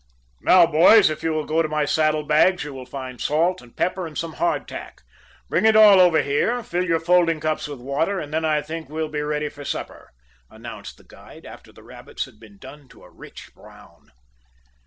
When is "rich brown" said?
13.11-14.11